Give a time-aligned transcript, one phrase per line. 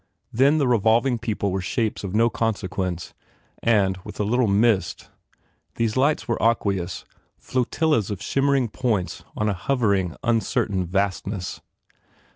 [0.33, 3.13] Then the revolving people were shapes of no consequence
[3.61, 5.11] and, with a little mist,
[5.75, 7.05] these lights were aqueous,
[7.37, 11.61] flotillas of shimmering points on a hovering, uncertain vastness.